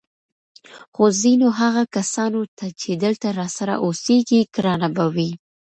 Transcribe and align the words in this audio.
خو 0.93 1.05
ځینو 1.21 1.47
هغه 1.59 1.83
کسانو 1.95 2.41
ته 2.57 2.65
چې 2.79 2.89
دلته 3.03 3.27
راسره 3.39 3.73
اوسېږي 3.85 4.39
ګرانه 4.55 4.89
به 4.95 5.05
وي 5.15 5.31